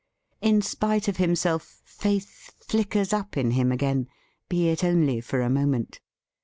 In 0.41 0.63
spite 0.63 1.07
of 1.07 1.17
himself, 1.17 1.79
faith 1.85 2.55
flickers 2.57 3.13
up 3.13 3.37
in 3.37 3.51
him 3.51 3.71
again, 3.71 4.07
be 4.49 4.69
it 4.69 4.83
only 4.83 5.21
for 5.21 5.41
a 5.43 5.47
moment. 5.51 5.99